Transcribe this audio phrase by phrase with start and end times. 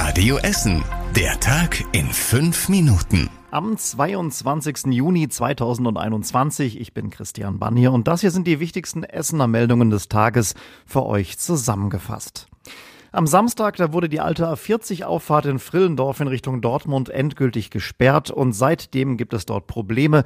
[0.00, 0.84] Radio Essen.
[1.16, 3.28] Der Tag in fünf Minuten.
[3.50, 4.92] Am 22.
[4.92, 6.78] Juni 2021.
[6.78, 10.54] Ich bin Christian Bannier und das hier sind die wichtigsten Essener Meldungen des Tages
[10.86, 12.46] für euch zusammengefasst.
[13.10, 18.52] Am Samstag, da wurde die alte A40-Auffahrt in Frillendorf in Richtung Dortmund endgültig gesperrt und
[18.52, 20.24] seitdem gibt es dort Probleme,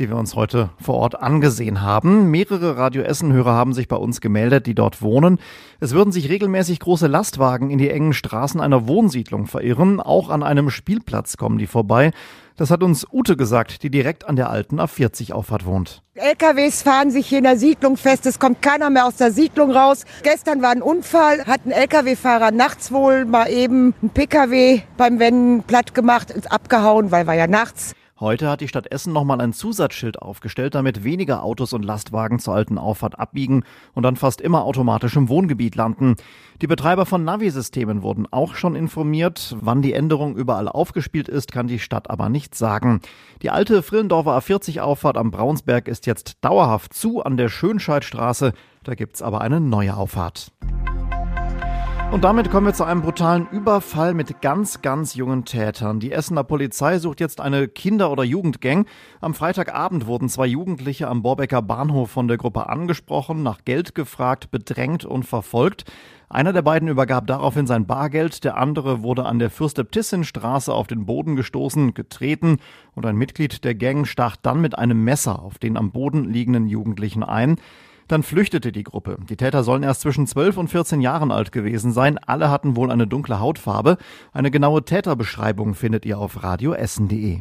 [0.00, 2.32] die wir uns heute vor Ort angesehen haben.
[2.32, 5.38] Mehrere Radio Essen-Hörer haben sich bei uns gemeldet, die dort wohnen.
[5.78, 10.00] Es würden sich regelmäßig große Lastwagen in die engen Straßen einer Wohnsiedlung verirren.
[10.00, 12.10] Auch an einem Spielplatz kommen die vorbei.
[12.56, 16.02] Das hat uns Ute gesagt, die direkt an der alten A40-Auffahrt wohnt.
[16.14, 18.26] LKWs fahren sich hier in der Siedlung fest.
[18.26, 20.04] Es kommt keiner mehr aus der Siedlung raus.
[20.22, 25.64] Gestern war ein Unfall, hat ein LKW-Fahrer nachts wohl mal eben ein PKW beim Wenden
[25.64, 27.92] platt gemacht, ins abgehauen, weil war ja nachts.
[28.20, 32.54] Heute hat die Stadt Essen nochmal ein Zusatzschild aufgestellt, damit weniger Autos und Lastwagen zur
[32.54, 36.14] alten Auffahrt abbiegen und dann fast immer automatisch im Wohngebiet landen.
[36.62, 39.56] Die Betreiber von Navisystemen wurden auch schon informiert.
[39.58, 43.00] Wann die Änderung überall aufgespielt ist, kann die Stadt aber nicht sagen.
[43.42, 48.52] Die alte Frillendorfer A40-Auffahrt am Braunsberg ist jetzt dauerhaft zu an der Schönscheidstraße.
[48.84, 50.52] Da gibt's aber eine neue Auffahrt.
[52.12, 55.98] Und damit kommen wir zu einem brutalen Überfall mit ganz, ganz jungen Tätern.
[55.98, 58.86] Die Essener Polizei sucht jetzt eine Kinder- oder Jugendgang.
[59.20, 64.52] Am Freitagabend wurden zwei Jugendliche am Borbecker Bahnhof von der Gruppe angesprochen, nach Geld gefragt,
[64.52, 65.84] bedrängt und verfolgt.
[66.28, 71.06] Einer der beiden übergab daraufhin sein Bargeld, der andere wurde an der Fürstöptissin-Straße auf den
[71.06, 72.58] Boden gestoßen, getreten
[72.94, 76.66] und ein Mitglied der Gang stach dann mit einem Messer auf den am Boden liegenden
[76.66, 77.56] Jugendlichen ein.
[78.08, 79.16] Dann flüchtete die Gruppe.
[79.28, 82.18] Die Täter sollen erst zwischen 12 und 14 Jahren alt gewesen sein.
[82.18, 83.96] Alle hatten wohl eine dunkle Hautfarbe.
[84.32, 87.40] Eine genaue Täterbeschreibung findet ihr auf radioessen.de.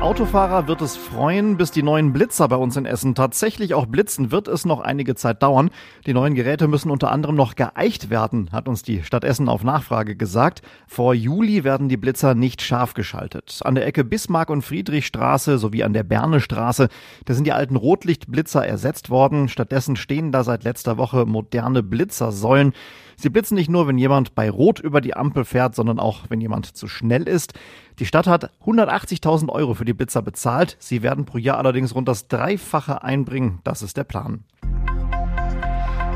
[0.00, 4.30] Autofahrer wird es freuen, bis die neuen Blitzer bei uns in Essen tatsächlich auch blitzen,
[4.30, 5.70] wird es noch einige Zeit dauern.
[6.06, 9.64] Die neuen Geräte müssen unter anderem noch geeicht werden, hat uns die Stadt Essen auf
[9.64, 10.62] Nachfrage gesagt.
[10.86, 13.60] Vor Juli werden die Blitzer nicht scharf geschaltet.
[13.64, 16.88] An der Ecke Bismarck und Friedrichstraße sowie an der Bernestraße,
[17.24, 19.48] da sind die alten Rotlichtblitzer ersetzt worden.
[19.48, 22.72] Stattdessen stehen da seit letzter Woche moderne Blitzersäulen.
[23.16, 26.40] Sie blitzen nicht nur, wenn jemand bei Rot über die Ampel fährt, sondern auch, wenn
[26.40, 27.54] jemand zu schnell ist.
[27.98, 30.76] Die Stadt hat 180.000 Euro für die Blitzer bezahlt.
[30.80, 33.60] Sie werden pro Jahr allerdings rund das Dreifache einbringen.
[33.64, 34.44] Das ist der Plan.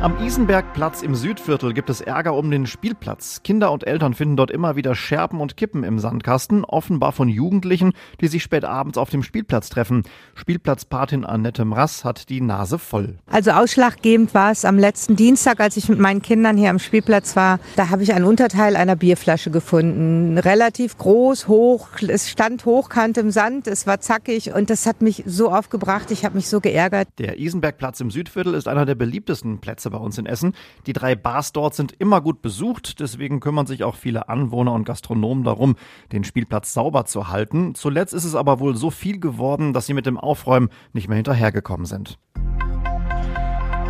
[0.00, 3.42] Am Isenbergplatz im Südviertel gibt es Ärger um den Spielplatz.
[3.42, 7.92] Kinder und Eltern finden dort immer wieder Scherben und Kippen im Sandkasten, offenbar von Jugendlichen,
[8.20, 10.04] die sich spät abends auf dem Spielplatz treffen.
[10.36, 13.16] Spielplatzpatin Annette Mrass hat die Nase voll.
[13.26, 17.34] Also ausschlaggebend war es am letzten Dienstag, als ich mit meinen Kindern hier am Spielplatz
[17.34, 17.58] war.
[17.74, 20.38] Da habe ich ein Unterteil einer Bierflasche gefunden.
[20.38, 25.24] Relativ groß, hoch, es stand hochkant im Sand, es war zackig und das hat mich
[25.26, 27.08] so aufgebracht, ich habe mich so geärgert.
[27.18, 30.54] Der Isenbergplatz im Südviertel ist einer der beliebtesten Plätze Plätze bei uns in Essen.
[30.86, 34.84] Die drei Bars dort sind immer gut besucht, deswegen kümmern sich auch viele Anwohner und
[34.84, 35.76] Gastronomen darum,
[36.12, 37.74] den Spielplatz sauber zu halten.
[37.74, 41.16] Zuletzt ist es aber wohl so viel geworden, dass sie mit dem Aufräumen nicht mehr
[41.16, 42.18] hinterhergekommen sind.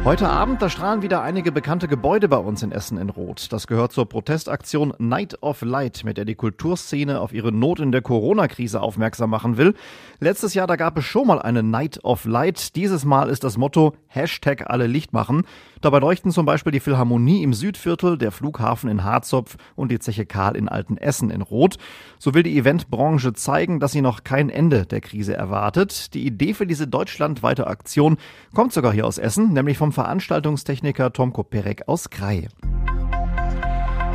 [0.04, 3.48] Heute Abend, da strahlen wieder einige bekannte Gebäude bei uns in Essen in Rot.
[3.52, 7.92] Das gehört zur Protestaktion Night of Light, mit der die Kulturszene auf ihre Not in
[7.92, 9.74] der Corona-Krise aufmerksam machen will.
[10.18, 12.74] Letztes Jahr, da gab es schon mal eine Night of Light.
[12.74, 15.42] Dieses Mal ist das Motto Hashtag alle Licht machen.
[15.80, 20.26] Dabei leuchten zum Beispiel die Philharmonie im Südviertel, der Flughafen in Harzopf und die Zeche
[20.26, 21.76] Karl in Altenessen in Rot.
[22.18, 26.14] So will die Eventbranche zeigen, dass sie noch kein Ende der Krise erwartet.
[26.14, 28.16] Die Idee für diese deutschlandweite Aktion
[28.54, 32.48] kommt sogar hier aus Essen, nämlich vom Veranstaltungstechniker Tom Koperek aus Krei.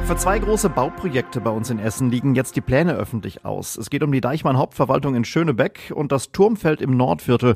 [0.06, 3.78] Für zwei große Bauprojekte bei uns in Essen liegen jetzt die Pläne öffentlich aus.
[3.78, 7.56] Es geht um die Deichmann Hauptverwaltung in Schönebeck und das Turmfeld im Nordviertel.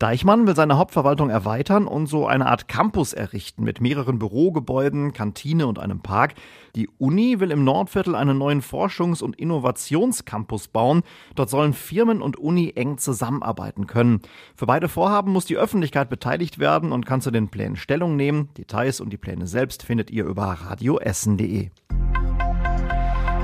[0.00, 5.66] Deichmann will seine Hauptverwaltung erweitern und so eine Art Campus errichten mit mehreren Bürogebäuden, Kantine
[5.66, 6.36] und einem Park.
[6.74, 11.02] Die Uni will im Nordviertel einen neuen Forschungs- und Innovationscampus bauen.
[11.34, 14.22] Dort sollen Firmen und Uni eng zusammenarbeiten können.
[14.56, 18.48] Für beide Vorhaben muss die Öffentlichkeit beteiligt werden und kann zu den Plänen Stellung nehmen.
[18.56, 21.68] Details und die Pläne selbst findet ihr über radioessen.de.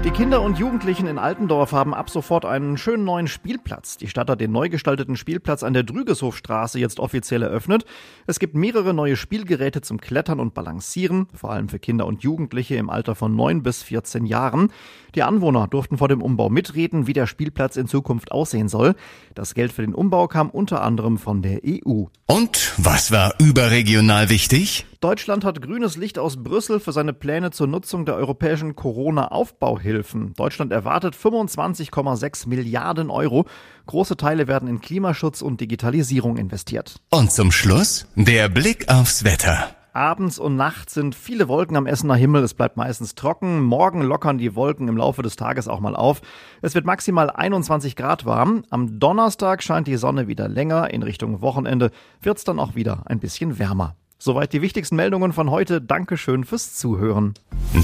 [0.06, 3.96] Die Kinder und Jugendlichen in Altendorf haben ab sofort einen schönen neuen Spielplatz.
[3.96, 7.84] Die Stadt hat den neu gestalteten Spielplatz an der Drügeshofstraße jetzt offiziell eröffnet.
[8.28, 12.76] Es gibt mehrere neue Spielgeräte zum Klettern und Balancieren, vor allem für Kinder und Jugendliche
[12.76, 14.72] im Alter von 9 bis 14 Jahren.
[15.16, 18.94] Die Anwohner durften vor dem Umbau mitreden, wie der Spielplatz in Zukunft aussehen soll.
[19.34, 22.04] Das Geld für den Umbau kam unter anderem von der EU.
[22.26, 24.86] Und was war überregional wichtig?
[25.00, 30.34] Deutschland hat grünes Licht aus Brüssel für seine Pläne zur Nutzung der europäischen Corona-Aufbauhilfen.
[30.34, 33.46] Deutschland erwartet 25,6 Milliarden Euro.
[33.86, 36.96] Große Teile werden in Klimaschutz und Digitalisierung investiert.
[37.10, 39.70] Und zum Schluss der Blick aufs Wetter.
[39.96, 42.42] Abends und nachts sind viele Wolken am Essener Himmel.
[42.44, 43.62] Es bleibt meistens trocken.
[43.62, 46.20] Morgen lockern die Wolken im Laufe des Tages auch mal auf.
[46.60, 48.64] Es wird maximal 21 Grad warm.
[48.68, 50.92] Am Donnerstag scheint die Sonne wieder länger.
[50.92, 51.90] In Richtung Wochenende
[52.20, 53.96] wird's dann auch wieder ein bisschen wärmer.
[54.18, 55.80] Soweit die wichtigsten Meldungen von heute.
[55.80, 57.34] Dankeschön fürs Zuhören.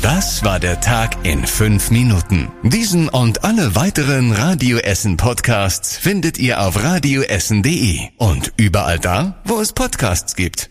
[0.02, 2.50] Das war der Tag in fünf Minuten.
[2.62, 9.60] Diesen und alle weiteren Radio Essen Podcasts findet ihr auf radioessen.de und überall da, wo
[9.60, 10.70] es Podcasts gibt.